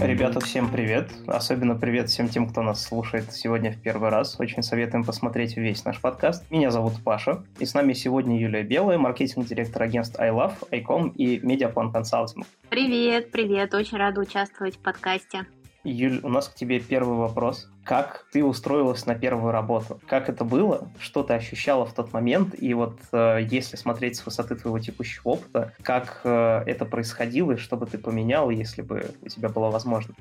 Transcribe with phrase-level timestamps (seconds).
[0.00, 1.10] Ребята, всем привет.
[1.26, 4.40] Особенно привет всем тем, кто нас слушает сегодня в первый раз.
[4.40, 6.50] Очень советуем посмотреть весь наш подкаст.
[6.50, 11.92] Меня зовут Паша, и с нами сегодня Юлия Белая, маркетинг-директор агентств iLove, iCom и Медиаплан
[11.92, 12.46] Консалтинг.
[12.70, 13.74] Привет, привет.
[13.74, 15.44] Очень рада участвовать в подкасте.
[15.84, 20.44] Юль, у нас к тебе первый вопрос как ты устроилась на первую работу, как это
[20.44, 24.78] было, что ты ощущала в тот момент, и вот э, если смотреть с высоты твоего
[24.78, 29.48] текущего опыта, как э, это происходило, и что бы ты поменял, если бы у тебя
[29.48, 30.20] была возможность?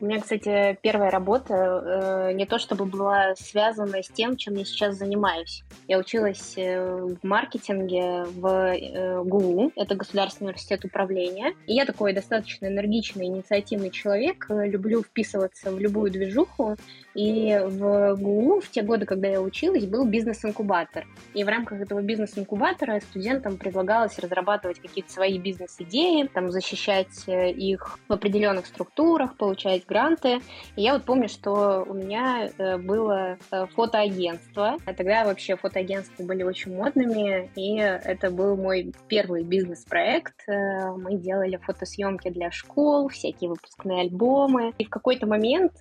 [0.00, 4.64] У меня, кстати, первая работа э, не то чтобы была связана с тем, чем я
[4.64, 5.62] сейчас занимаюсь.
[5.88, 6.80] Я училась э,
[7.20, 13.90] в маркетинге в э, ГУ, это Государственный университет управления, и я такой достаточно энергичный, инициативный
[13.90, 16.78] человек, э, люблю вписываться в любую движуху,
[17.14, 21.06] и в ГУ в те годы, когда я училась, был бизнес-инкубатор.
[21.34, 27.98] И в рамках этого бизнес-инкубатора студентам предлагалось разрабатывать какие-то свои бизнес-идеи, там, защищать э, их
[28.08, 30.40] в определенных структурах, получать гранты.
[30.76, 34.76] И я вот помню, что у меня э, было э, фотоагентство.
[34.84, 40.34] А тогда вообще фотоагентства были очень модными, и это был мой первый бизнес-проект.
[40.46, 44.72] Мы делали фотосъемки для школ, всякие выпускные альбомы.
[44.78, 45.72] И в какой-то момент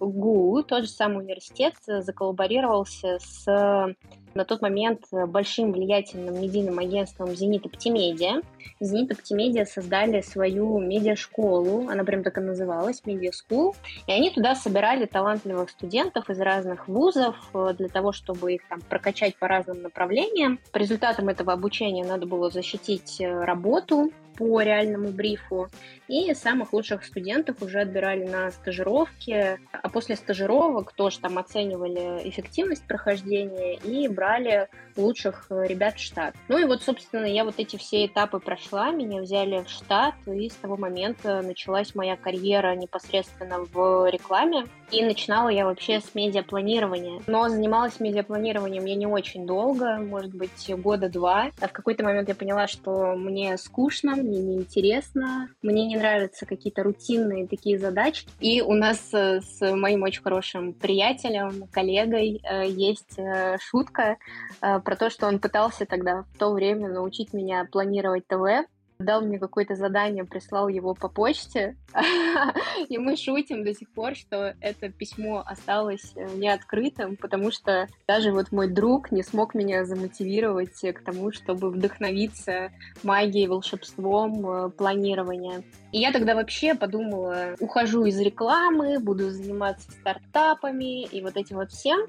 [0.00, 3.94] ГУ тот же самый университет э, заколлаборировался с
[4.36, 8.42] на тот момент большим влиятельным медийным агентством «Зенит Оптимедиа».
[8.80, 13.74] «Зенит Оптимедиа» создали свою медиашколу, она прям так и называлась, «Медиа School»,
[14.06, 18.80] и они туда собирали талантливых студентов из разных вузов э, для того, чтобы их там
[18.82, 20.60] прокачать по разным направлениям.
[20.70, 25.68] По результатам этого обучения надо было защитить э, работу по реальному брифу.
[26.08, 29.58] И самых лучших студентов уже отбирали на стажировки.
[29.72, 36.34] А после стажировок тоже там оценивали эффективность прохождения и брали лучших ребят в штат.
[36.48, 40.48] Ну и вот, собственно, я вот эти все этапы прошла, меня взяли в штат, и
[40.48, 44.64] с того момента началась моя карьера непосредственно в рекламе.
[44.90, 47.20] И начинала я вообще с медиапланирования.
[47.26, 51.50] Но занималась медиапланированием я не очень долго, может быть, года два.
[51.60, 56.82] А в какой-то момент я поняла, что мне скучно, мне неинтересно, мне не нравятся какие-то
[56.82, 58.26] рутинные такие задачи.
[58.40, 64.16] И у нас э, с моим очень хорошим приятелем, коллегой э, есть э, шутка
[64.60, 68.66] про то, что он пытался тогда в то время научить меня планировать ТВ,
[68.98, 71.76] дал мне какое-то задание, прислал его по почте,
[72.88, 78.32] и мы шутим до сих пор, что это письмо осталось э, неоткрытым, потому что даже
[78.32, 85.62] вот мой друг не смог меня замотивировать к тому, чтобы вдохновиться магией, волшебством, э, планирования.
[85.92, 91.70] И я тогда вообще подумала, ухожу из рекламы, буду заниматься стартапами и вот этим вот
[91.70, 92.00] всем,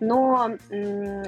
[0.00, 0.56] но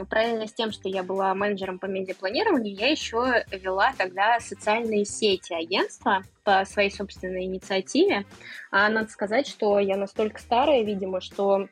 [0.09, 5.54] параллельно с тем, что я была менеджером по медиапланированию, я еще вела тогда социальные сети
[5.54, 8.26] агентства по своей собственной инициативе.
[8.70, 11.68] А надо сказать, что я настолько старая, видимо, что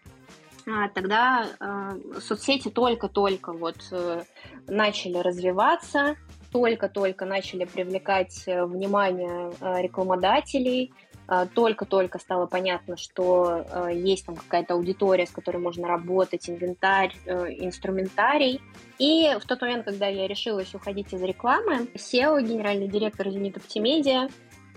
[0.67, 4.23] а, тогда э, соцсети только-только вот э,
[4.67, 6.17] начали развиваться,
[6.53, 10.93] только-только начали привлекать э, внимание э, рекламодателей,
[11.55, 18.61] только-только стало понятно, что есть там какая-то аудитория, с которой можно работать, инвентарь, инструментарий.
[18.99, 24.31] И в тот момент, когда я решилась уходить из рекламы, SEO, генеральный директор Unit Optimedia,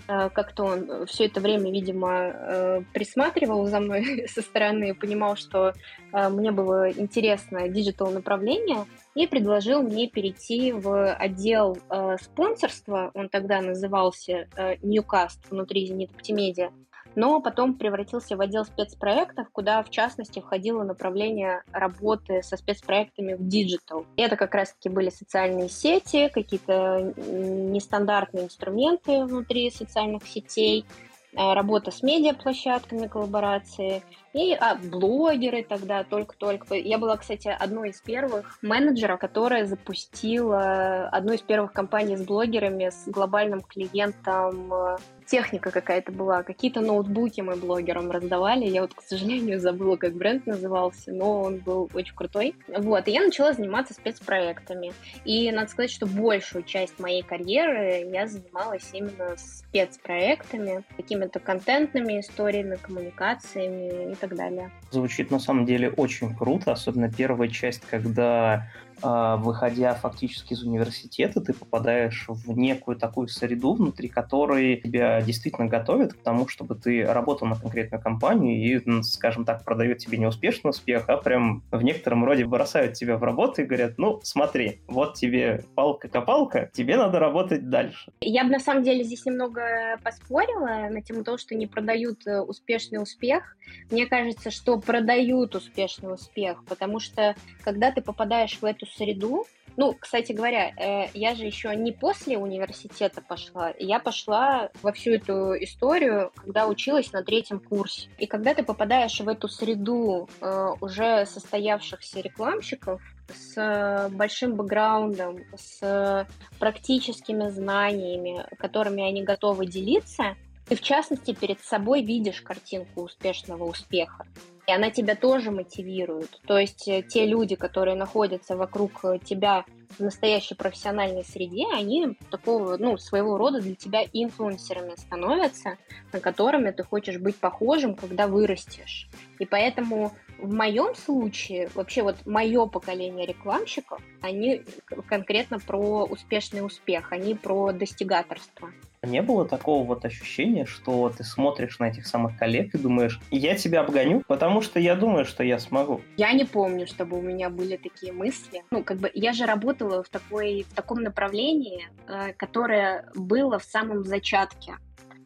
[0.06, 5.74] как-то он все это время, видимо, присматривал за мной со стороны, понимал, что
[6.12, 8.86] мне было интересно digital направление,
[9.18, 16.12] и предложил мне перейти в отдел э, спонсорства, он тогда назывался э, Newcast внутри Zenit
[16.16, 16.72] Optimedia,
[17.18, 23.48] но потом превратился в отдел спецпроектов, куда, в частности, входило направление работы со спецпроектами в
[23.48, 24.06] digital.
[24.18, 30.86] Это как раз-таки были социальные сети, какие-то нестандартные инструменты внутри социальных сетей,
[31.34, 34.04] э, работа с медиаплощадками, коллаборации
[34.38, 36.76] и а, блогеры тогда только-только.
[36.76, 42.90] Я была, кстати, одной из первых менеджеров, которая запустила одну из первых компаний с блогерами,
[42.90, 44.98] с глобальным клиентом э,
[45.28, 48.66] техника какая-то была, какие-то ноутбуки мы блогерам раздавали.
[48.66, 52.56] Я вот, к сожалению, забыла, как бренд назывался, но он был очень крутой.
[52.68, 54.94] Вот, и я начала заниматься спецпроектами.
[55.26, 62.76] И надо сказать, что большую часть моей карьеры я занималась именно спецпроектами, какими-то контентными историями,
[62.76, 64.72] коммуникациями и так далее.
[64.92, 68.68] Звучит на самом деле очень круто, особенно первая часть, когда
[69.02, 76.14] выходя фактически из университета, ты попадаешь в некую такую среду, внутри которой тебя действительно готовят
[76.14, 80.70] к тому, чтобы ты работал на конкретную компанию и, скажем так, продают тебе не успешный
[80.70, 85.16] успех, а прям в некотором роде бросают тебя в работу и говорят, ну, смотри, вот
[85.16, 88.12] тебе палка-копалка, тебе надо работать дальше.
[88.22, 89.62] Я бы на самом деле здесь немного
[90.04, 93.56] поспорила на тему того, что не продают э, успешный успех.
[93.92, 99.46] Мне кажется, что продают успешный успех, потому что когда ты попадаешь в эту среду.
[99.76, 105.12] Ну, кстати говоря, э, я же еще не после университета пошла, я пошла во всю
[105.12, 108.10] эту историю, когда училась на третьем курсе.
[108.18, 116.26] И когда ты попадаешь в эту среду э, уже состоявшихся рекламщиков, с большим бэкграундом, с
[116.60, 120.36] практическими знаниями, которыми они готовы делиться,
[120.68, 124.26] ты, в частности, перед собой видишь картинку успешного успеха
[124.68, 126.42] и она тебя тоже мотивирует.
[126.46, 129.64] То есть э, те люди, которые находятся вокруг э, тебя
[129.98, 135.78] в настоящей профессиональной среде, они такого, ну, своего рода для тебя инфлюенсерами становятся,
[136.12, 139.10] на которыми ты хочешь быть похожим, когда вырастешь.
[139.40, 144.64] И поэтому в моем случае, вообще вот мое поколение рекламщиков, они
[145.08, 148.70] конкретно про успешный успех, они про достигаторство.
[149.08, 153.56] Не было такого вот ощущения, что ты смотришь на этих самых коллег и думаешь, я
[153.56, 156.02] тебя обгоню, потому что я думаю, что я смогу.
[156.18, 158.64] Я не помню, чтобы у меня были такие мысли.
[158.72, 163.64] Ну, как бы я же работала в, такой, в таком направлении, э, которое было в
[163.64, 164.76] самом зачатке.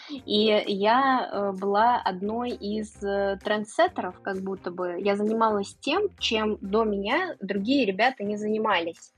[0.10, 4.98] И я э, была одной из э, трендсеттеров, как будто бы.
[5.00, 9.14] Я занималась тем, чем до меня другие ребята не занимались.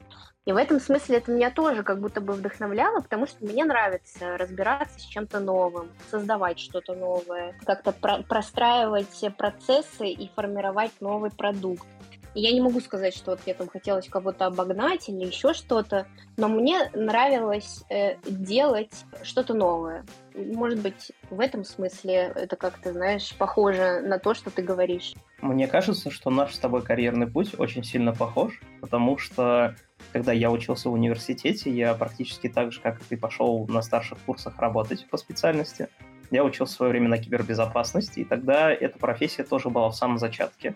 [0.46, 4.38] И в этом смысле это меня тоже как будто бы вдохновляло, потому что мне нравится
[4.38, 11.88] разбираться с чем-то новым, создавать что-то новое, как-то про- простраивать процессы и формировать новый продукт.
[12.36, 16.48] Я не могу сказать, что вот мне там хотелось кого-то обогнать или еще что-то, но
[16.48, 20.04] мне нравилось э, делать что-то новое.
[20.36, 25.14] Может быть, в этом смысле это как-то, знаешь, похоже на то, что ты говоришь.
[25.42, 29.76] Мне кажется, что наш с тобой карьерный путь очень сильно похож, потому что
[30.12, 34.18] когда я учился в университете, я практически так же, как и ты, пошел на старших
[34.26, 35.90] курсах работать по специальности.
[36.34, 40.18] Я учился в свое время на кибербезопасности, и тогда эта профессия тоже была в самом
[40.18, 40.74] зачатке.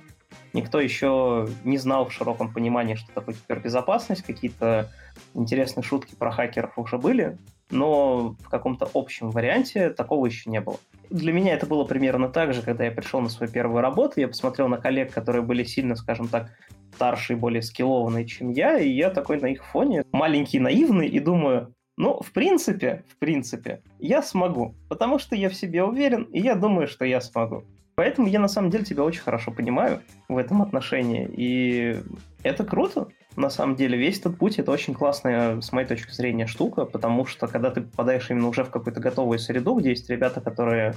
[0.53, 4.91] Никто еще не знал в широком понимании, что такое кибербезопасность, какие-то
[5.33, 7.39] интересные шутки про хакеров уже были,
[7.71, 10.77] но в каком-то общем варианте такого еще не было.
[11.09, 14.27] Для меня это было примерно так же, когда я пришел на свою первую работу, я
[14.27, 16.51] посмотрел на коллег, которые были сильно, скажем так,
[16.93, 21.19] старше и более скиллованные, чем я, и я такой на их фоне маленький, наивный, и
[21.19, 26.39] думаю, ну, в принципе, в принципе, я смогу, потому что я в себе уверен, и
[26.39, 27.63] я думаю, что я смогу.
[27.95, 31.99] Поэтому я на самом деле тебя очень хорошо понимаю в этом отношении, и
[32.43, 33.07] это круто.
[33.35, 37.25] На самом деле весь этот путь это очень классная, с моей точки зрения, штука, потому
[37.25, 40.93] что когда ты попадаешь именно уже в какую-то готовую среду, где есть ребята, которые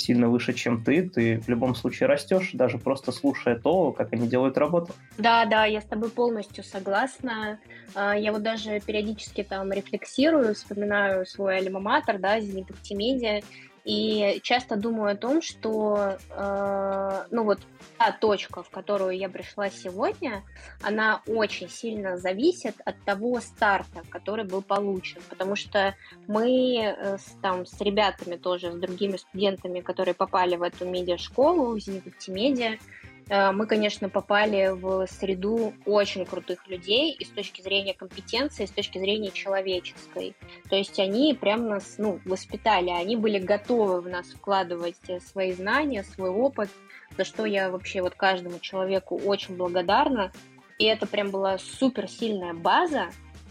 [0.00, 4.26] сильно выше, чем ты, ты в любом случае растешь, даже просто слушая то, как они
[4.26, 4.94] делают работу.
[5.18, 7.58] Да, да, я с тобой полностью согласна.
[7.94, 13.42] А, я вот даже периодически там рефлексирую, вспоминаю свой альма-матер, да, Зенит Оптимедиа,
[13.88, 17.58] и часто думаю о том, что, э, ну вот,
[17.96, 20.42] та точка, в которую я пришла сегодня,
[20.82, 25.22] она очень сильно зависит от того старта, который был получен.
[25.30, 25.94] Потому что
[26.26, 31.74] мы э, с, там, с ребятами тоже, с другими студентами, которые попали в эту медиашколу,
[31.74, 32.76] в Зенит Медиа,
[33.30, 38.70] мы, конечно, попали в среду очень крутых людей и с точки зрения компетенции, и с
[38.70, 40.34] точки зрения человеческой.
[40.70, 45.52] То есть они прям нас ну, воспитали, они были готовы в нас вкладывать э, свои
[45.52, 46.70] знания, свой опыт,
[47.16, 50.32] за что я вообще вот каждому человеку очень благодарна.
[50.78, 53.10] И это прям была супер сильная база,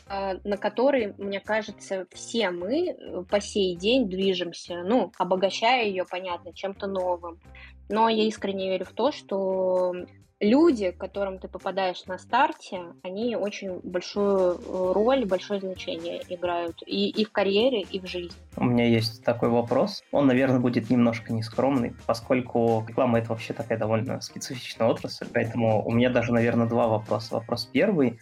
[0.09, 6.53] э, на которой, мне кажется, все мы по сей день движемся, ну, обогащая ее, понятно,
[6.53, 7.39] чем-то новым.
[7.89, 9.93] Но я искренне верю в то, что
[10.39, 16.81] люди, к которым ты попадаешь на старте, они очень большую э, роль, большое значение играют
[16.85, 18.37] и, и в карьере, и в жизни.
[18.55, 20.03] У меня есть такой вопрос.
[20.11, 25.91] Он, наверное, будет немножко нескромный, поскольку реклама— это вообще такая довольно специфичная отрасль, поэтому у
[25.91, 27.35] меня даже, наверное, два вопроса.
[27.35, 28.19] Вопрос первый.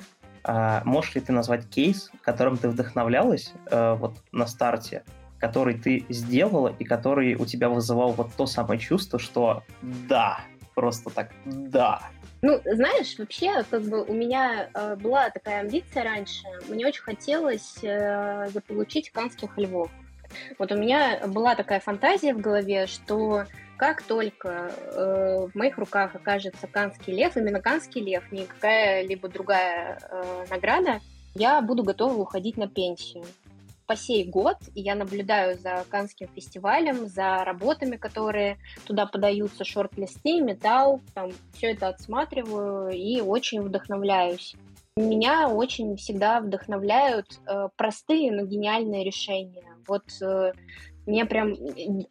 [0.47, 5.03] А можешь ли ты назвать кейс, которым ты вдохновлялась э, вот на старте,
[5.47, 10.39] который ты сделала и который у тебя вызывал вот то самое чувство, что да,
[10.73, 12.01] просто так, да.
[12.41, 16.45] Ну, знаешь, вообще, как бы у меня э, была такая амбиция раньше.
[16.67, 19.91] Мне очень хотелось э, заполучить канских львов.
[20.57, 23.45] Вот у меня была такая фантазия в голове, что
[23.77, 29.99] как только э, в моих руках окажется Канский лев, именно Канский лев, не какая-либо другая
[30.09, 31.01] э, награда,
[31.35, 33.25] я буду готова уходить на пенсию.
[33.87, 41.01] По сей год я наблюдаю за Канским фестивалем, за работами, которые туда подаются, шорт-листы, металл,
[41.13, 44.55] там, все это отсматриваю и очень вдохновляюсь.
[44.97, 49.65] Меня очень всегда вдохновляют э, простые, но гениальные решения.
[49.87, 50.53] Вот э,
[51.05, 51.55] мне прям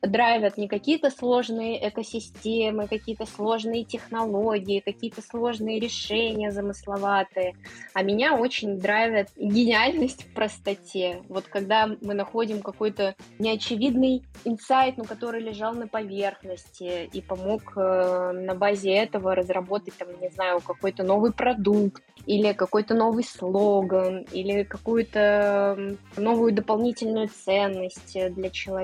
[0.03, 7.55] драйвят не какие-то сложные экосистемы, какие-то сложные технологии, какие-то сложные решения замысловатые,
[7.93, 11.23] а меня очень драйвит гениальность в простоте.
[11.29, 18.33] Вот когда мы находим какой-то неочевидный инсайт, но который лежал на поверхности и помог э,
[18.33, 24.63] на базе этого разработать, там, не знаю, какой-то новый продукт, или какой-то новый слоган, или
[24.63, 28.84] какую-то новую дополнительную ценность для человека.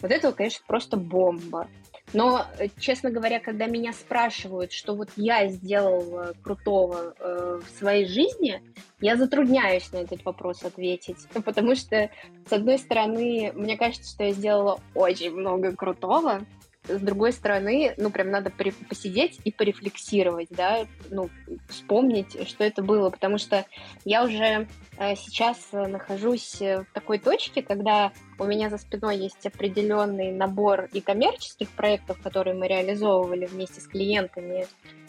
[0.00, 1.68] Вот это, конечно, просто бомба.
[2.12, 7.78] Но, э, честно говоря, когда меня спрашивают, что вот я сделал э, крутого э, в
[7.78, 8.62] своей жизни,
[9.00, 11.18] я затрудняюсь на этот вопрос ответить.
[11.44, 12.10] Потому что,
[12.48, 16.42] с одной стороны, мне кажется, что я сделала очень много крутого,
[16.88, 21.30] с другой стороны, ну, прям надо посидеть и порефлексировать, да, ну,
[21.68, 23.64] вспомнить, что это было, потому что
[24.04, 24.66] я уже
[24.98, 31.00] э, сейчас нахожусь в такой точке, когда у меня за спиной есть определенный набор и
[31.00, 34.66] коммерческих проектов, которые мы реализовывали вместе с клиентами,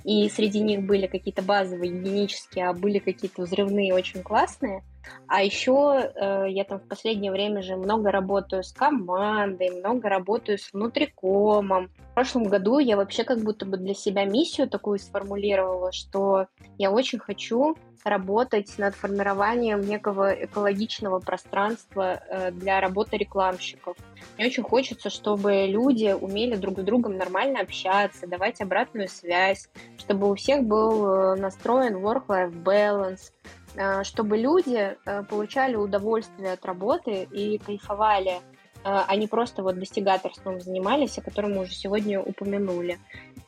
[0.08, 4.84] и среди них были какие-то базовые, гигиенические, а были какие-то взрывные, очень классные–
[5.28, 10.58] а еще э, я там в последнее время же много работаю с командой, много работаю
[10.58, 11.90] с внутрикомом.
[12.18, 16.48] Прошлом году я вообще как будто бы для себя миссию такую сформулировала, что
[16.80, 23.98] я очень хочу работать над формированием некого экологичного пространства э, для работы рекламщиков.
[24.36, 29.70] Мне очень хочется, чтобы люди умели друг с другом нормально общаться, давать обратную связь,
[30.00, 33.32] чтобы у всех был э, настроен work-life balance,
[33.78, 34.98] Э, чтобы люди
[35.30, 38.42] получали удовольствие от работы и кайфовали,
[38.84, 43.00] а не просто вот достигаторством занимались, о котором мы уже сегодня упомянули.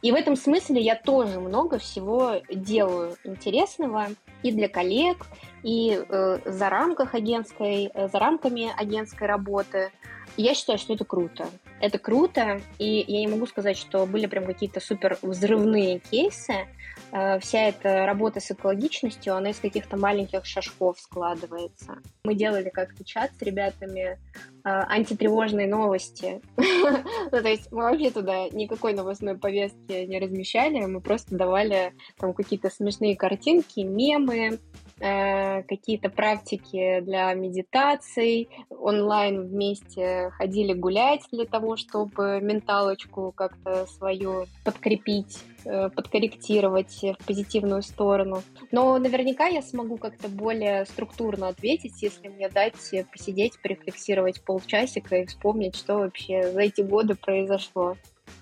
[0.02, 4.08] И в этом смысле я тоже много всего делаю интересного
[4.44, 5.26] и для коллег,
[5.64, 9.92] и э, за рамках агентской, э, за рамками агентской работы.
[10.38, 11.50] Я считаю, что это круто.
[11.82, 16.68] Это круто, и я не могу сказать, что были прям какие-то супер взрывные кейсы,
[17.12, 21.98] вся эта работа с экологичностью, она из каких-то маленьких шажков складывается.
[22.24, 24.18] Мы делали как-то чат с ребятами э,
[24.63, 26.42] антитревожные новости.
[26.58, 32.34] ну, то есть мы вообще туда никакой новостной повестки не размещали, мы просто давали там
[32.34, 34.60] какие-то смешные картинки, мемы,
[35.01, 44.48] Э, какие-то практики для медитаций, онлайн вместе ходили гулять для того, чтобы менталочку как-то свою
[44.66, 48.42] подкрепить, э, подкорректировать в позитивную сторону.
[48.72, 52.75] Но наверняка я смогу как-то более структурно ответить, если мне дать
[53.12, 57.98] посидеть, порефлексировать полчасика и вспомнить, что вообще за эти годы произошло.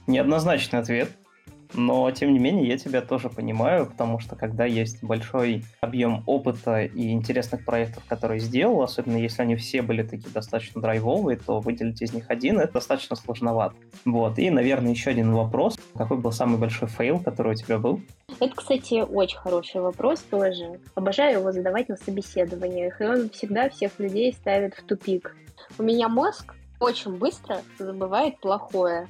[0.06, 1.10] Неоднозначный ответ.
[1.74, 6.84] Но, тем не менее, я тебя тоже понимаю, потому что когда есть большой объем опыта
[6.84, 12.02] и интересных проектов, которые сделал, особенно если они все были такие достаточно драйвовые, то выделить
[12.02, 13.76] из них один— это достаточно сложновато.
[14.06, 14.40] Вот.
[14.40, 15.78] И, наверное, еще один вопрос.
[15.96, 18.02] Какой был самый большой фейл, который у тебя был?
[18.40, 20.80] Это, кстати, очень хороший вопрос тоже.
[20.96, 25.36] Обожаю его задавать на собеседованиях, и он всегда всех людей ставит в тупик.
[25.78, 29.08] У меня мозг очень быстро забывает плохое.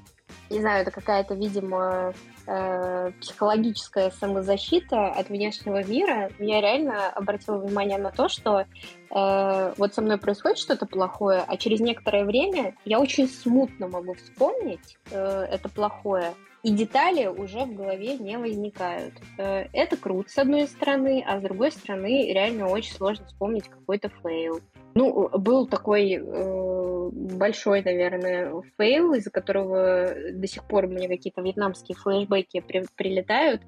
[0.49, 2.13] Не знаю, это какая-то, видимо,
[2.45, 9.93] э, психологическая самозащита от внешнего мира, я реально обратила внимание на то, что э, вот
[9.93, 15.47] со мной происходит что-то плохое, а через некоторое время я очень смутно могу вспомнить э,
[15.51, 19.13] это плохое, и детали уже в голове не возникают.
[19.37, 24.09] Э, это круто, с одной стороны, а с другой стороны, реально очень сложно вспомнить какой-то
[24.23, 24.61] фейл.
[24.97, 31.95] Ну, был такой э, большой, наверное, фейл, из-за которого до сих пор мне какие-то вьетнамские
[31.95, 33.61] флешбеки при, прилетают.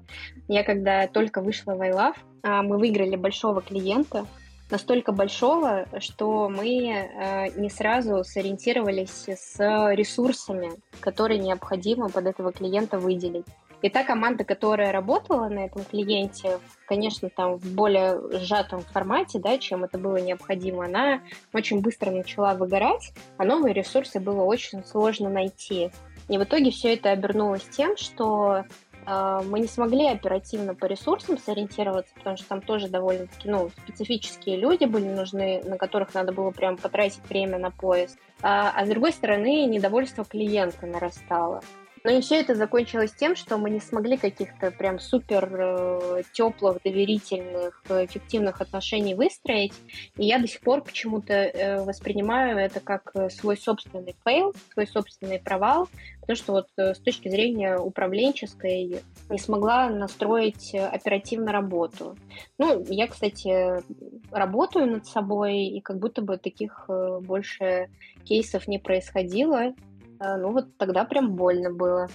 [0.48, 4.26] Я когда только вышла в iLove, э, мы выиграли большого клиента,
[4.72, 9.56] настолько большого, что мы э, не сразу сориентировались с
[9.94, 13.46] ресурсами, которые необходимо под этого клиента выделить.
[13.82, 19.58] И та команда, которая работала на этом клиенте, конечно, там в более сжатом формате, да,
[19.58, 21.20] чем это было необходимо, она
[21.52, 25.90] очень быстро начала выгорать, а новые ресурсы было очень сложно найти.
[26.28, 28.64] И в итоге все это обернулось тем, что
[29.06, 34.56] э, мы не смогли оперативно по ресурсам сориентироваться, потому что там тоже довольно-таки ну, специфические
[34.56, 38.16] люди были нужны, на которых надо было прям потратить время на поиск.
[38.42, 41.62] А, а с другой стороны, недовольство клиента нарастало.
[42.02, 46.82] Ну и все это закончилось тем, что мы не смогли каких-то прям супер э, теплых,
[46.82, 49.74] доверительных, эффективных отношений выстроить.
[50.16, 54.86] И я до сих пор почему-то э, воспринимаю это как э, свой собственный фейл, свой
[54.86, 55.88] собственный провал,
[56.22, 62.16] потому что вот э, с точки зрения управленческой не смогла настроить оперативно работу.
[62.56, 63.82] Ну, я, кстати,
[64.30, 67.90] работаю над собой, и как будто бы таких э, больше
[68.24, 69.74] кейсов не происходило.
[70.20, 72.08] А, ну вот тогда прям больно было.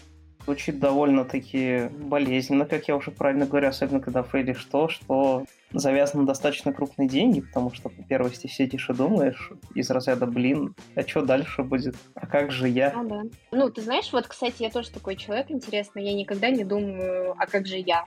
[0.45, 5.43] Звучит довольно-таки болезненно, как я уже правильно говорю, особенно когда фейлишь то, что
[5.73, 10.75] завязано на достаточно крупные деньги, потому что по первости сидишь и думаешь из разряда, блин,
[10.95, 11.95] а что дальше будет?
[12.13, 12.93] А как же я?
[12.95, 13.23] Ну, да.
[13.51, 17.47] ну, ты знаешь, вот, кстати, я тоже такой человек интересный, я никогда не думаю, а
[17.47, 18.05] как же я?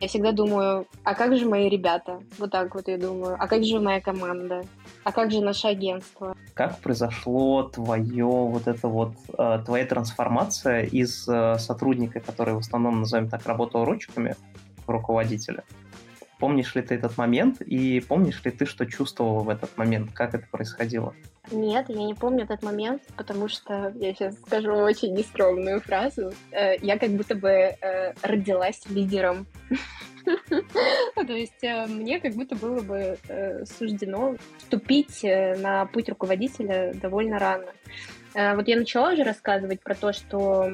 [0.00, 2.22] Я всегда думаю, а как же мои ребята?
[2.38, 3.36] Вот так вот я думаю.
[3.38, 4.64] А как же моя команда?
[5.04, 6.36] А как же наше агентство?
[6.54, 13.00] Как произошло твое вот это вот, э, твоя трансформация из э, сотрудника, который в основном,
[13.00, 14.36] назовем так, работал ручками,
[14.86, 15.64] руководителя?
[16.38, 20.10] Помнишь ли ты этот момент и помнишь ли ты, что чувствовал в этот момент?
[20.12, 21.14] Как это происходило?
[21.50, 26.32] Нет, я не помню этот момент, потому что я сейчас скажу очень нескромную фразу.
[26.50, 27.76] Э, я как будто бы
[28.22, 29.46] родилась лидером.
[31.14, 33.18] То есть э, мне как будто было бы
[33.78, 37.66] суждено вступить на путь руководителя довольно рано.
[38.34, 40.70] Вот я начала уже рассказывать про то, что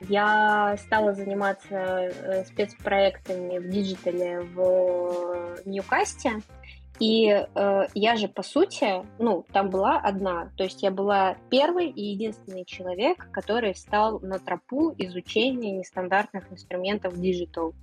[0.00, 6.40] я стала заниматься спецпроектами в digital е в Newcast е.
[6.98, 10.50] И э, я же, по сути, ну, там была одна.
[10.56, 17.14] То есть я была первый и единственный человек, который встал на тропу изучения нестандартных инструментов
[17.14, 17.74] Digital.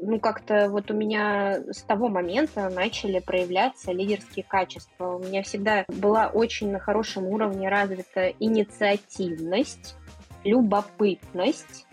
[0.00, 5.16] Ну, как-то вот у меня с того момента начали проявляться лидерские качества.
[5.16, 9.96] У меня всегда была очень на хорошем уровне развита инициативность,
[10.44, 11.86] любопытность,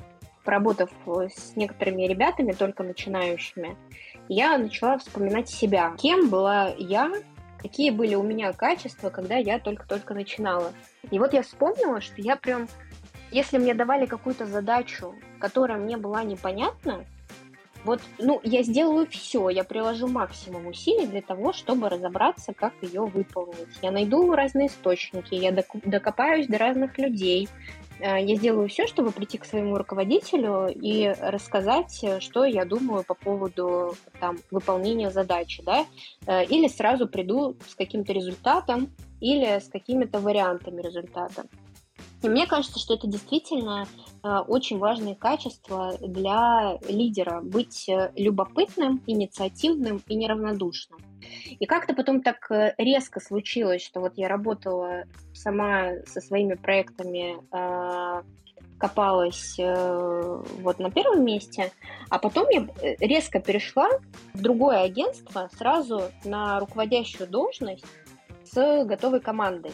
[0.44, 3.78] поработав с некоторыми ребятами, только начинающими,
[4.28, 5.94] я начала вспоминать себя.
[5.98, 7.12] Кем была я,
[7.58, 10.74] какие были у меня качества, когда я только-только начинала.
[11.10, 12.68] И вот я вспомнила, что я прям,
[13.32, 17.06] если мне давали какую-то задачу, которая мне была непонятна,
[17.84, 23.02] вот, ну, я сделаю все, я приложу максимум усилий для того, чтобы разобраться, как ее
[23.02, 23.80] выполнить.
[23.82, 27.48] Я найду разные источники, я докопаюсь до разных людей,
[28.02, 33.04] Э, я сделаю все, чтобы прийти к своему руководителю и рассказать, э, что я думаю
[33.04, 35.86] по поводу там, выполнения задачи, да,
[36.26, 38.90] э, или сразу приду с каким-то результатом,
[39.20, 41.44] или с какими-то вариантами результата.
[42.22, 43.88] И мне кажется, что это действительно
[44.24, 51.00] э, очень важные качества для лидера быть любопытным, инициативным и неравнодушным.
[51.60, 55.04] И как-то потом так э, резко случилось, что вот я работала
[55.34, 58.24] сама со своими проектами, э,
[58.78, 61.72] копалась э, вот на первом месте,
[62.10, 62.68] а потом я
[63.00, 63.90] резко перешла
[64.34, 67.86] в другое агентство сразу на руководящую должность
[68.44, 69.72] с готовой командой.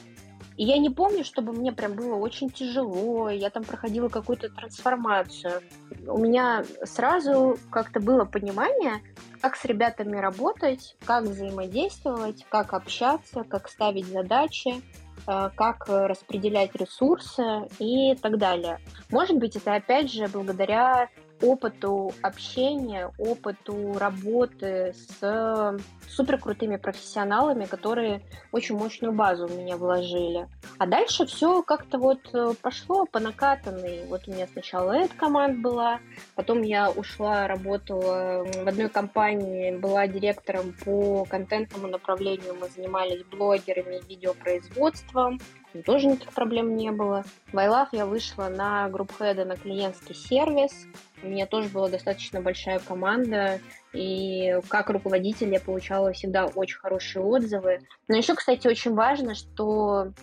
[0.58, 5.62] И я не помню, чтобы мне прям было очень тяжело, я там проходила какую-то трансформацию.
[6.08, 9.04] У меня сразу как-то было понимание,
[9.40, 14.82] как с ребятами работать, как взаимодействовать, как общаться, как ставить задачи,
[15.28, 18.80] э, как распределять ресурсы и так далее.
[19.12, 21.10] Может быть, это опять же благодаря
[21.42, 28.22] опыту общения, опыту работы с супер крутыми профессионалами, которые
[28.52, 30.48] очень мощную базу в меня вложили.
[30.80, 34.06] А дальше все как-то вот э, пошло по накатанной.
[34.08, 36.00] Вот у меня сначала эта команда была,
[36.36, 44.02] потом я ушла, работала в одной компании, была директором по контентному направлению, мы занимались блогерами,
[44.08, 45.40] видеопроизводством,
[45.86, 47.24] тоже никаких проблем не было.
[47.52, 50.88] В iLove я вышла на group head а на клиентский сервис,
[51.24, 53.60] у меня тоже была достаточно большая команда,
[53.94, 57.82] и как руководитель я получала всегда очень хорошие отзывы.
[58.08, 60.14] Но еще, кстати, очень важно, что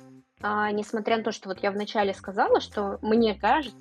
[0.41, 3.79] а, несмотря на то, что вот я вначале сказала, что мне кажется,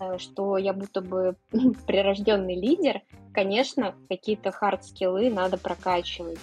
[0.00, 1.36] э, что я будто бы
[1.86, 6.40] прирожденный лидер, конечно, какие-то хард-скиллы надо прокачивать.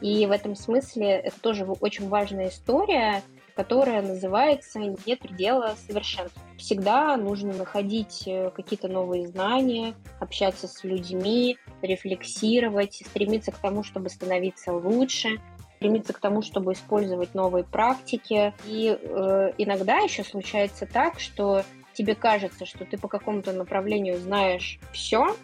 [0.00, 3.22] И в этом смысле это тоже очень важная история,
[3.56, 6.42] которая называется «Нет предела совершенству».
[6.58, 14.10] Всегда нужно находить э, какие-то новые знания, общаться с людьми, рефлексировать, стремиться к тому, чтобы
[14.10, 15.40] становиться лучше,
[15.76, 18.52] стремиться к тому, чтобы использовать новые практики.
[18.66, 21.62] И э, иногда еще случается так, что
[21.94, 25.34] тебе кажется, что ты по какому-то направлению знаешь все,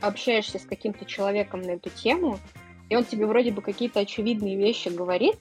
[0.00, 2.38] общаешься с каким-то человеком на эту тему,
[2.88, 5.36] и он тебе вроде бы какие-то очевидные вещи говорит,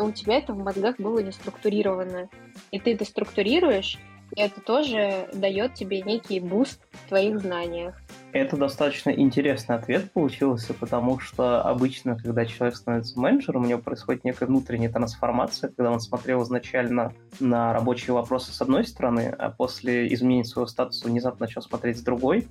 [0.00, 2.30] но у тебя это в мозгах было не структурировано.
[2.70, 3.98] И ты это структурируешь,
[4.34, 8.00] И это тоже дает тебе некий буст в твоих знаниях.
[8.32, 14.24] Это достаточно интересный ответ получился, потому что обычно, когда человек становится менеджером, у него происходит
[14.24, 20.12] некая внутренняя трансформация, когда он смотрел изначально на рабочие вопросы с одной стороны, а после
[20.14, 22.46] изменения своего статуса внезапно начал смотреть с другой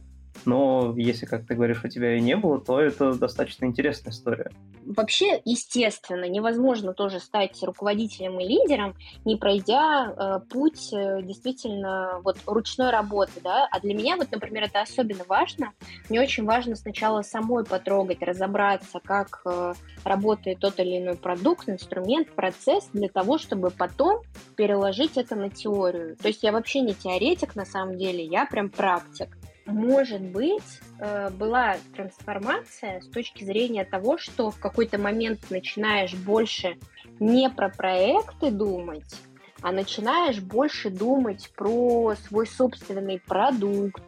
[0.46, 4.52] но если, как ты говоришь, у тебя и не было, то это достаточно интересная история.
[4.86, 12.38] Вообще, естественно, невозможно тоже стать руководителем и лидером, не пройдя э, путь э, действительно вот
[12.46, 13.68] ручной работы, да.
[13.70, 15.74] А для меня вот, например, это особенно важно.
[16.10, 22.34] Мне очень важно сначала самой потрогать, разобраться, как э, работает тот или иной продукт, инструмент,
[22.34, 24.22] процесс, для того, чтобы потом
[24.56, 26.16] переложить это на теорию.
[26.16, 29.38] То есть я вообще не теоретик на самом деле, я прям практик
[29.70, 36.78] может быть, э, была трансформация с точки зрения того, что в какой-то момент начинаешь больше
[37.20, 39.16] не про проекты думать,
[39.62, 44.04] а начинаешь больше думать про свой собственный продукт,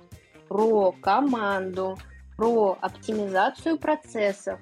[0.47, 1.97] про команду,
[2.37, 4.59] про оптимизацию процессов.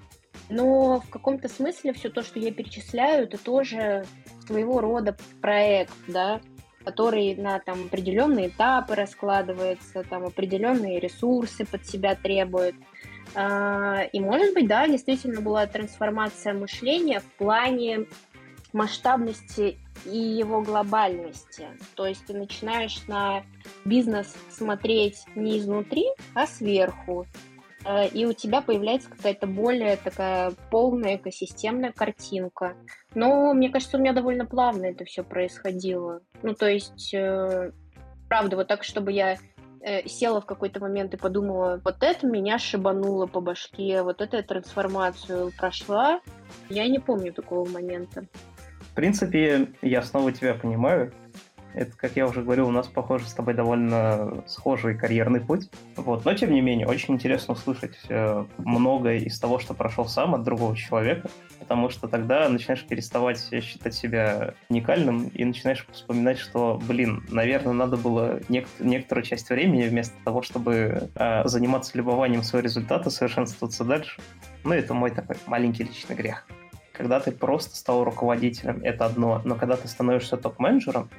[0.50, 4.06] Но в каком-то смысле все то, что я перечисляю, это тоже
[4.48, 6.42] своего рода проект, да,
[6.84, 12.76] который на там определенные этапы раскладывается, там определенные ресурсы под себя требует.
[13.36, 18.08] А, и, может быть, да, действительно была трансформация мышления в плане
[18.74, 21.68] масштабности и его глобальности.
[21.96, 23.44] То есть ты начинаешь на
[23.86, 27.26] бизнес смотреть не изнутри, а сверху.
[27.86, 32.76] Э, и у тебя появляется какая-то более такая полная экосистемная картинка.
[33.16, 36.22] Но мне кажется, у меня довольно плавно это все происходило.
[36.44, 37.72] Ну, то есть, э,
[38.28, 39.38] правда, вот так, чтобы я
[39.82, 44.44] э, села в какой-то момент и подумала, вот это меня шибануло по башке, вот эта
[44.44, 46.22] трансформацию прошла,
[46.70, 48.26] я не помню такого момента.
[48.80, 51.14] В принципе, я снова тебя понимаю.
[51.74, 55.70] Это, как я уже говорил, у нас, похоже, с тобой довольно схожий карьерный путь.
[55.96, 56.26] Вот.
[56.26, 60.44] Но, тем не менее, очень интересно услышать э, многое из того, что прошел сам от
[60.44, 61.30] другого человека,
[61.60, 67.98] потому что тогда начинаешь переставать считать себя уникальным и начинаешь вспоминать, что, блин, наверное, надо
[67.98, 74.20] было нек- некоторую часть времени вместо того, чтобы э, заниматься любованием своего результата, совершенствоваться дальше.
[74.64, 76.48] Ну, это мой такой маленький личный грех.
[76.92, 81.10] Когда ты просто стал руководителем, это одно, но когда ты становишься топ-менеджером,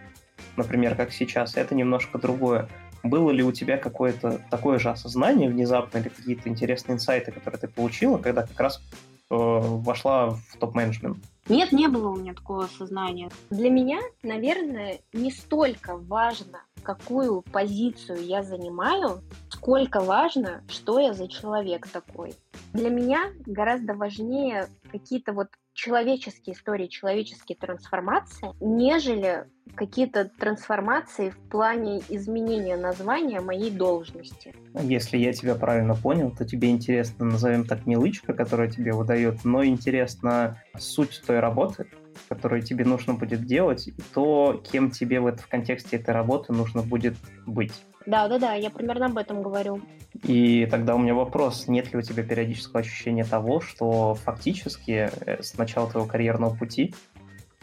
[0.57, 2.69] например, как сейчас, это немножко другое.
[3.03, 7.69] Было ли у тебя какое-то такое же осознание внезапно или какие-то интересные инсайты, которые ты
[7.69, 8.83] получила, когда как раз
[9.31, 11.19] э, вошла в топ-менеджмент?
[11.49, 13.31] Нет, не было у меня такого осознания.
[13.49, 21.27] Для меня, наверное, не столько важно, какую позицию я занимаю, сколько важно, что я за
[21.27, 22.35] человек такой.
[22.73, 29.47] Для меня гораздо важнее какие-то вот человеческие истории, человеческие трансформации, нежели
[29.81, 34.55] какие-то трансформации в плане изменения названия моей должности.
[34.79, 39.43] Если я тебя правильно понял, то тебе интересно, назовем так, не лычка, которая тебе выдает,
[39.43, 41.87] но интересна суть той работы,
[42.29, 46.53] которую тебе нужно будет делать, и то, кем тебе в, это, в контексте этой работы
[46.53, 47.17] нужно будет
[47.47, 47.73] быть.
[48.05, 49.81] Да, да, да, я примерно об этом говорю.
[50.25, 55.43] И тогда у меня вопрос, нет ли у тебя периодического ощущения того, что фактически э,
[55.43, 56.95] с начала твоего карьерного пути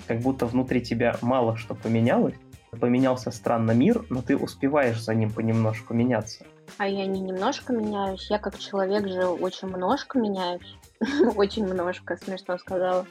[0.05, 2.35] как будто внутри тебя мало что поменялось,
[2.79, 6.45] поменялся странно мир, но ты успеваешь за ним понемножку меняться.
[6.77, 10.75] А я не немножко меняюсь, я как человек же очень немножко меняюсь.
[11.35, 13.05] Очень немножко, смешно сказала.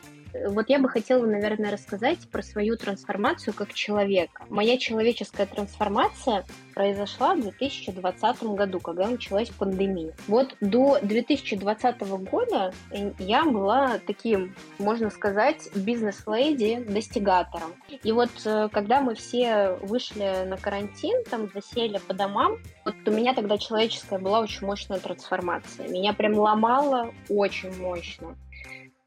[0.49, 4.45] Вот я бы хотела, наверное, рассказать про свою трансформацию как человека.
[4.49, 6.45] Моя человеческая трансформация
[6.75, 10.15] произошла в 2020 году, когда началась пандемия.
[10.29, 12.73] Вот до 2020 года
[13.19, 17.75] я была таким, можно сказать, бизнес-леди, достигатором.
[18.03, 23.11] И вот э, когда мы все вышли на карантин, там засели по домам, вот у
[23.11, 25.89] меня тогда человеческая была очень мощная трансформация.
[25.89, 28.37] Меня прям ломало очень мощно.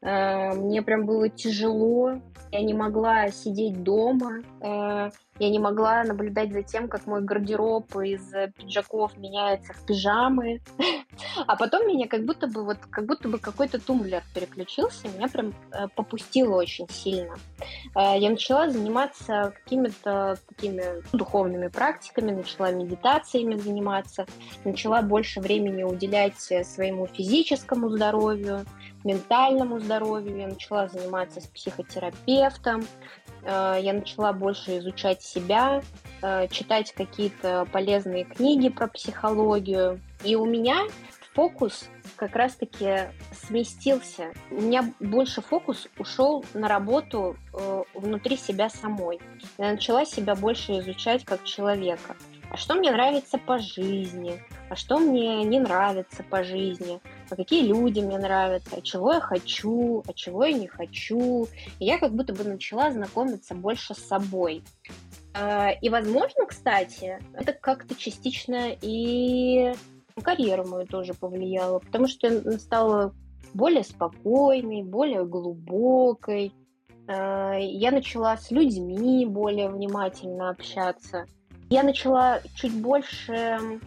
[0.02, 2.20] Э, мне прям было тяжело,
[2.52, 7.94] я не могла сидеть дома, э, я не могла наблюдать за тем, как мой гардероб
[7.96, 10.60] из пиджаков меняется в пижамы.
[11.46, 15.52] А потом меня как будто бы вот как будто бы какой-то тумблер переключился, меня прям
[15.70, 17.34] э, попустило очень сильно.
[17.94, 20.82] Я начала заниматься какими-то такими
[21.12, 24.26] духовными практиками, начала медитациями заниматься,
[24.64, 28.64] начала больше времени уделять своему физическому здоровью,
[29.04, 32.84] ментальному здоровью, я начала заниматься с психотерапевтом,
[33.42, 35.82] э, я начала больше изучать себя,
[36.22, 40.00] э, читать какие-то полезные книги про психологию.
[40.24, 40.86] И у меня
[41.34, 44.32] фокус как раз-таки сместился.
[44.50, 49.20] У меня больше фокус ушел на работу э, внутри себя самой.
[49.58, 52.16] Я начала себя больше изучать как человека.
[52.50, 54.42] А что мне нравится по жизни?
[54.68, 57.00] А что мне не нравится по жизни?
[57.30, 58.76] А какие люди мне нравятся?
[58.76, 60.02] А чего я хочу?
[60.08, 61.46] А чего я не хочу?
[61.78, 64.64] И я как будто бы начала знакомиться больше с собой.
[65.32, 69.72] А, и, возможно, кстати, это как-то частично и
[70.20, 73.14] карьеру мою тоже повлияло, потому что я стала
[73.54, 76.52] более спокойной, более глубокой.
[77.06, 81.26] А, я начала с людьми более внимательно общаться.
[81.70, 83.80] Я начала чуть больше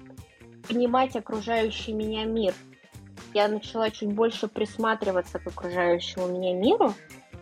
[0.70, 2.54] понимать окружающий меня мир.
[3.34, 6.94] Я начала чуть больше присматриваться к окружающему меня миру,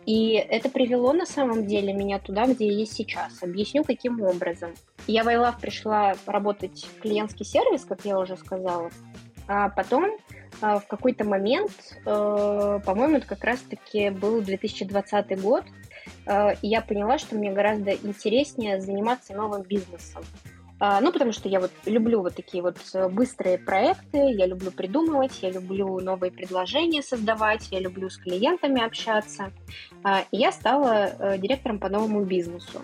[0.08, 3.44] и это привело на самом деле меня туда, где я есть сейчас.
[3.44, 4.74] Объясню, каким образом.
[5.06, 8.90] Я в iLove пришла работать в клиентский сервис, как я уже сказала,
[9.48, 10.18] а потом
[10.60, 11.72] а, в какой-то момент,
[12.06, 15.66] э, по-моему, это как раз-таки был 2020 год,
[16.28, 20.24] и я поняла, что мне гораздо интереснее заниматься новым бизнесом.
[20.84, 24.72] А, ну, потому что я вот люблю вот такие вот э, быстрые проекты, я люблю
[24.72, 29.52] придумывать, я люблю новые предложения создавать, я люблю с клиентами общаться.
[30.32, 32.82] И я стала э, директором по новому бизнесу.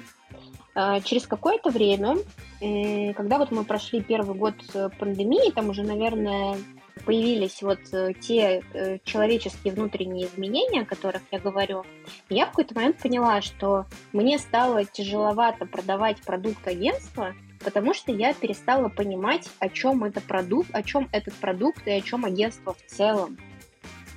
[1.06, 2.18] Через какое-то время,
[3.16, 6.58] когда вот мы прошли первый год э, пандемии, там уже, наверное,
[6.98, 7.80] появились вот
[8.22, 8.64] те
[9.04, 11.86] человеческие внутренние изменения, о которых я говорю,
[12.30, 17.34] я в какой-то момент поняла, что мне стало тяжеловато продавать продукт агентства,
[17.64, 22.02] потому что я перестала понимать, о чем это продукт, о чем этот продукт и о
[22.02, 23.38] чем агентство в целом.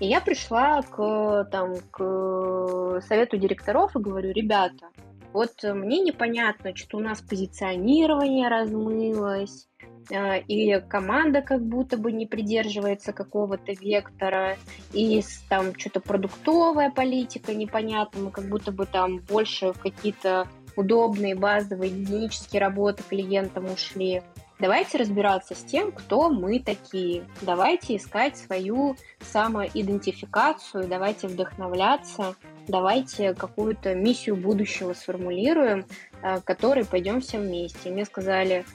[0.00, 4.88] И я пришла к, там, к совету директоров и говорю, ребята,
[5.32, 9.69] вот мне непонятно, что у нас позиционирование размылось, э,
[10.10, 14.56] и команда как будто бы не придерживается какого-то вектора,
[14.92, 21.34] и там что-то продуктовая политика непонятна, мы как будто бы там больше в какие-то удобные,
[21.34, 24.22] базовые, гигиенические работы клиентам ушли.
[24.60, 27.24] Давайте разбираться с тем, кто мы такие.
[27.40, 32.34] Давайте искать свою самоидентификацию, давайте вдохновляться,
[32.68, 35.86] давайте какую-то миссию будущего сформулируем,
[36.22, 37.90] э, которой пойдем все вместе.
[37.90, 38.66] мне сказали,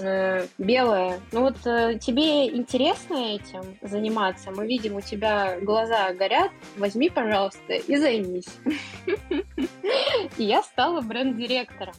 [0.00, 4.50] э, белая, ну вот э, тебе интересно этим заниматься?
[4.50, 8.48] Мы видим, у тебя глаза горят, возьми, пожалуйста, и займись.
[10.38, 11.94] И я стала бренд-директором.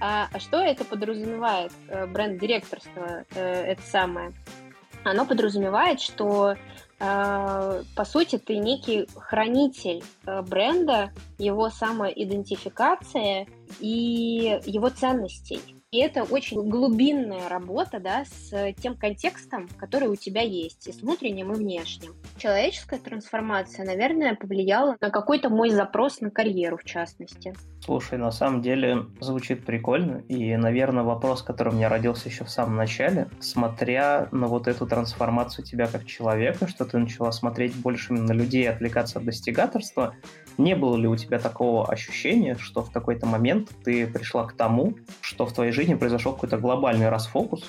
[0.00, 4.32] А, а что это подразумевает, э, бренд-директорство, это самое?
[5.04, 6.56] Оно подразумевает, что
[6.98, 13.46] по сути, ты некий хранитель бренда, его самоидентификация
[13.80, 15.75] и его ценностей.
[15.92, 21.00] И это очень глубинная работа да, с тем контекстом, который у тебя есть, и с
[21.00, 22.12] внутренним, и внешним.
[22.38, 27.54] Человеческая трансформация, наверное, повлияла на какой-то мой запрос на карьеру, в частности.
[27.84, 32.50] Слушай, на самом деле звучит прикольно, и, наверное, вопрос, который у меня родился еще в
[32.50, 38.12] самом начале, смотря на вот эту трансформацию тебя как человека, что ты начала смотреть больше
[38.12, 40.16] на людей отвлекаться от достигаторства,
[40.58, 44.94] не было ли у тебя такого ощущения, что в какой-то момент ты пришла к тому,
[45.20, 47.64] что в твоей жизни произошел какой-то глобальный расфокус?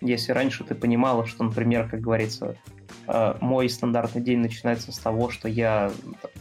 [0.00, 2.56] Если раньше ты понимала, что, например, как говорится,
[3.06, 5.90] э, мой стандартный день начинается с того, что я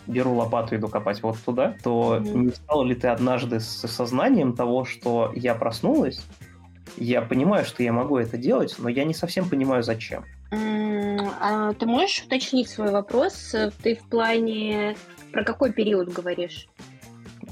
[0.08, 2.38] беру лопату и иду копать вот туда, то mm-hmm.
[2.38, 6.22] не стала ли ты однажды с сознанием того, что я проснулась,
[6.98, 10.26] я понимаю, что я могу это делать, но я не совсем понимаю, зачем.
[10.52, 13.56] Mm, а ты можешь уточнить свой вопрос?
[13.82, 14.96] Ты в плане
[15.32, 16.68] про какой период говоришь?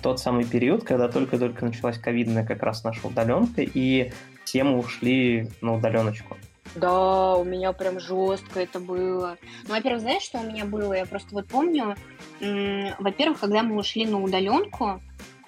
[0.01, 4.11] Тот самый период, когда только-только началась ковидная как раз наша удаленка, и
[4.45, 6.37] все мы ушли на удаленочку.
[6.73, 9.37] Да, у меня прям жестко это было.
[9.67, 10.93] Ну, во-первых, знаешь, что у меня было?
[10.93, 11.95] Я просто вот помню,
[12.39, 15.01] во-первых, когда мы ушли на удаленку,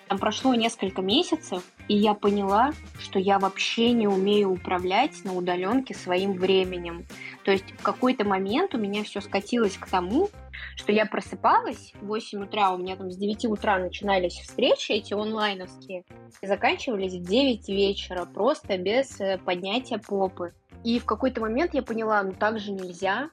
[0.08, 5.96] там прошло несколько месяцев, и я поняла, что я вообще не умею управлять на удаленке
[5.96, 7.06] своим временем.
[7.44, 10.30] То есть в какой-то момент у меня все скатилось к тому,
[10.76, 15.14] что я просыпалась в 8 утра, у меня там с 9 утра начинались встречи эти
[15.14, 16.04] онлайновские,
[16.42, 20.54] и заканчивались в 9 вечера, просто без э, поднятия попы.
[20.84, 23.30] И в какой-то момент я поняла, ну так же нельзя.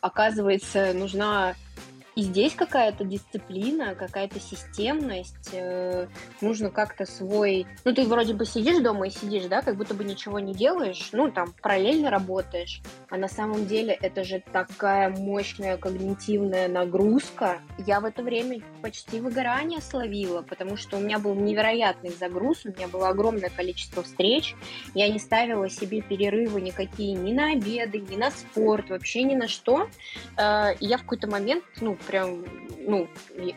[0.00, 1.54] Оказывается, нужна
[2.16, 5.50] И здесь какая-то дисциплина, какая-то системность.
[5.52, 6.06] Э,
[6.40, 7.66] нужно как-то свой...
[7.84, 11.08] Ну, ты вроде бы сидишь дома и сидишь, да, как будто бы ничего не делаешь,
[11.12, 12.82] ну, там, параллельно работаешь.
[13.10, 17.58] А на самом деле это же такая мощная когнитивная нагрузка.
[17.78, 22.68] Я в это время почти выгорание словила, потому что у меня был невероятный загруз, у
[22.68, 24.54] меня было огромное количество встреч.
[24.94, 29.48] Я не ставила себе перерывы никакие ни на обеды, ни на спорт, вообще ни на
[29.48, 29.88] что.
[30.36, 32.44] Э, я в какой-то момент, ну, прям,
[32.86, 33.08] ну,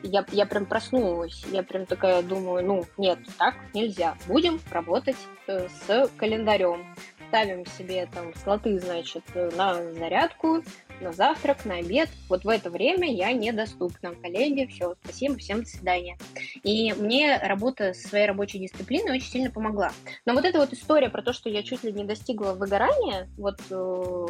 [0.03, 5.67] я, я прям проснулась, я прям такая думаю, ну, нет, так нельзя, будем работать э,
[5.85, 6.85] с календарем.
[7.27, 10.63] Ставим себе там слоты, значит, на зарядку,
[11.01, 12.09] на завтрак, на обед.
[12.29, 14.13] Вот в это время я недоступна.
[14.15, 16.17] Коллеги, все, спасибо, всем до свидания.
[16.63, 19.91] И мне работа с своей рабочей дисциплиной очень сильно помогла.
[20.25, 23.59] Но вот эта вот история про то, что я чуть ли не достигла выгорания, вот
[23.69, 24.27] э,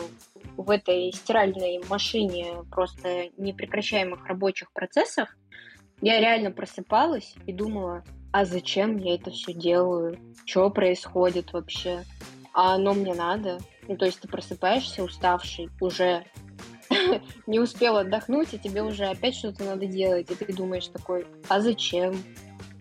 [0.57, 5.29] в этой стиральной машине просто непрекращаемых рабочих процессов,
[6.01, 10.19] я реально просыпалась и думала, а зачем я это все делаю?
[10.45, 12.03] Что происходит вообще?
[12.53, 13.59] А оно мне надо?
[13.87, 16.25] Ну, то есть ты просыпаешься уставший, уже
[17.47, 21.61] не успел отдохнуть, и тебе уже опять что-то надо делать, и ты думаешь такой, а
[21.61, 22.15] зачем?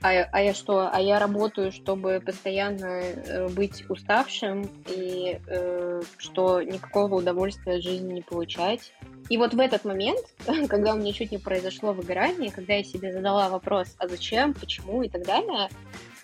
[0.03, 0.91] А, а я что?
[0.93, 8.15] А я работаю, чтобы постоянно э, быть уставшим и э, что никакого удовольствия от жизни
[8.15, 8.93] не получать.
[9.31, 10.21] И вот в этот момент,
[10.69, 15.03] когда у меня чуть не произошло выгорание, когда я себе задала вопрос, а зачем, почему
[15.03, 15.69] и так далее,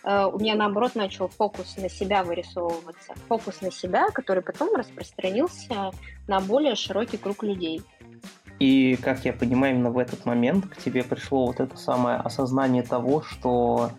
[0.05, 3.15] у меня наоборот начал фокус на себя вырисовываться.
[3.29, 5.91] Фокус на себя, который потом распространился
[6.27, 7.83] на более широкий круг людей.
[8.59, 12.83] И, как я понимаю, именно в этот момент к тебе пришло вот это самое осознание
[12.83, 13.91] того, что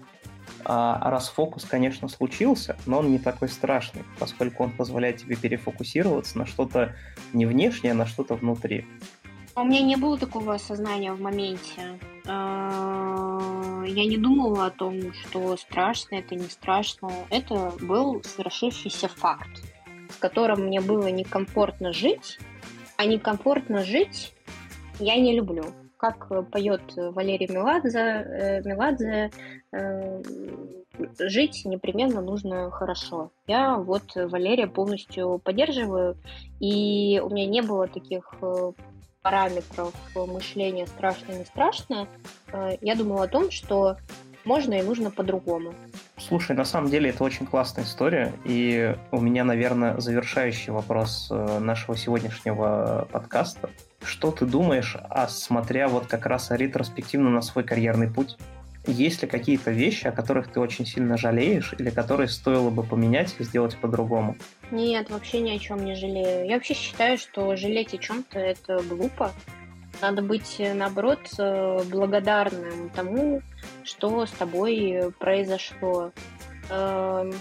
[0.66, 6.38] а, раз фокус, конечно, случился, но он не такой страшный, поскольку он позволяет тебе перефокусироваться
[6.38, 6.96] на что-то
[7.34, 8.86] не внешнее, а на что-то внутри.
[9.56, 11.82] У меня не было такого осознания в моменте.
[12.26, 17.12] А, я не думала о том, что страшно это не страшно.
[17.30, 19.62] Это был совершившийся факт,
[20.10, 22.40] с которым мне было некомфортно жить,
[22.98, 24.34] а некомфортно жить
[25.00, 25.66] я не люблю.
[25.98, 29.32] Как поет Валерий Меладзе, э, Меладзе
[29.72, 30.22] э,
[31.20, 33.32] жить непременно нужно хорошо.
[33.48, 36.18] Я вот Валерия полностью поддерживаю,
[36.60, 38.72] и у меня не было таких э,
[39.24, 42.08] параметров мышления страшно-не страшно.
[42.82, 43.98] Я думала о том, что
[44.46, 45.74] можно и нужно по-другому.
[46.18, 51.60] Слушай, на самом деле это очень классная история, и у меня, наверное, завершающий вопрос э,
[51.60, 53.70] нашего сегодняшнего подкаста.
[54.04, 58.38] Что ты думаешь, а смотря вот как раз ретроспективно на свой карьерный путь?
[58.86, 63.34] Есть ли какие-то вещи, о которых ты очень сильно жалеешь, или которые стоило бы поменять
[63.40, 64.36] и сделать по-другому?
[64.72, 66.46] Нет, вообще ни о чем не жалею.
[66.46, 69.32] Я вообще считаю, что жалеть о чем-то это глупо.
[70.02, 73.42] Надо быть, э, наоборот, э, благодарным тому,
[73.86, 76.12] что с тобой произошло.
[76.70, 77.32] Эм,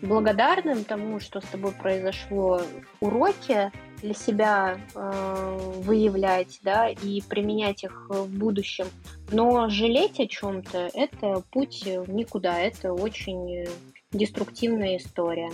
[0.00, 2.62] благодарным тому, что с тобой произошло,
[3.00, 3.70] уроки
[4.02, 8.86] для себя э, выявлять, да, и применять их в будущем.
[9.30, 13.66] Но жалеть о чем-то это путь никуда, это очень
[14.12, 15.50] деструктивная история.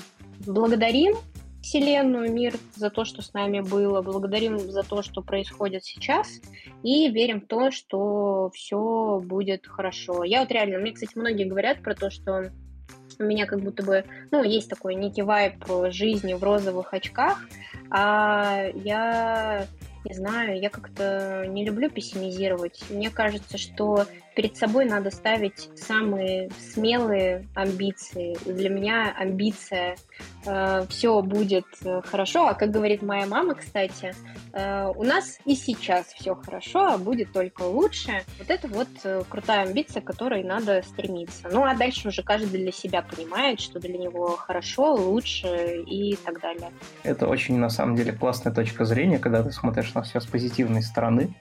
[0.47, 1.17] Благодарим
[1.67, 6.29] Вселенную, мир за то, что с нами было, благодарим за то, что происходит сейчас,
[6.85, 10.23] и верим в то, что все будет хорошо.
[10.23, 12.53] Я вот реально, мне, кстати, многие говорят про то, что
[13.19, 17.39] у меня как будто бы, ну, есть такой некий вайп жизни в розовых очках,
[17.91, 19.67] а я
[20.05, 22.85] не знаю, я как-то не люблю пессимизировать.
[22.91, 28.37] Мне кажется, что перед собой надо ставить самые смелые амбиции.
[28.45, 29.97] Для меня амбиция
[30.45, 32.49] э, все будет э, хорошо.
[32.49, 34.15] А как говорит моя мама, кстати,
[34.53, 38.25] э, у нас и сейчас все хорошо, а будет только лучше.
[38.39, 41.49] Вот это вот э, крутая амбиция, к которой надо стремиться.
[41.51, 46.43] Ну а дальше уже каждый для себя понимает, что для него хорошо, лучше и так
[46.43, 46.71] далее.
[47.05, 50.83] Это очень на самом деле классная точка зрения, когда ты смотришь на все с позитивной
[50.83, 51.35] стороны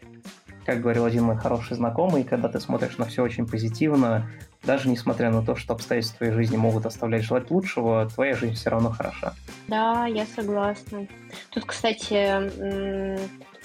[0.66, 4.30] как говорил один мой хороший знакомый, когда ты смотришь на все очень позитивно,
[4.64, 8.72] даже несмотря на то, что обстоятельства твоей жизни могут оставлять желать лучшего, твоя жизнь все
[8.72, 9.34] равно хороша.
[9.68, 11.08] Да, я согласна.
[11.52, 12.16] Тут, кстати,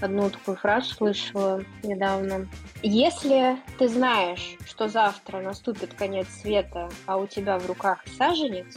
[0.03, 2.47] одну такую фразу слышала недавно.
[2.83, 8.77] Если ты знаешь, что завтра наступит конец света, а у тебя в руках саженец,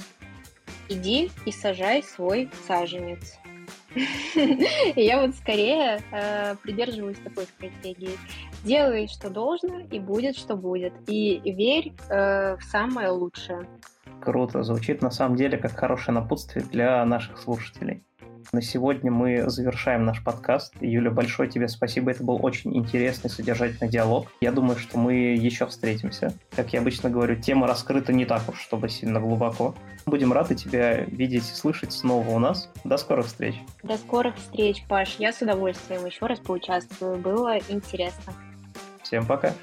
[0.88, 3.38] иди и сажай свой саженец.
[4.96, 8.18] Я вот скорее э, придерживаюсь такой стратегии.
[8.64, 10.94] Делай, что должно, и будет, что будет.
[11.08, 13.68] И верь э, в самое лучшее.
[14.22, 14.64] Круто.
[14.64, 18.04] Звучит на самом деле как хорошее напутствие для наших слушателей.
[18.52, 20.74] На сегодня мы завершаем наш подкаст.
[20.82, 22.12] Юля, большое тебе спасибо.
[22.12, 24.28] Это был очень интересный, содержательный диалог.
[24.42, 26.34] Я думаю, что мы еще встретимся.
[26.56, 29.76] Как я обычно говорю, тема раскрыта не так уж, чтобы сильно глубоко.
[30.06, 32.70] Будем рады тебя видеть и слышать снова у нас.
[32.84, 33.56] До скорых встреч.
[33.84, 35.16] До скорых встреч, Паш.
[35.20, 37.18] Я с удовольствием еще раз поучаствую.
[37.18, 38.34] Было интересно.
[39.02, 39.54] Всем пока.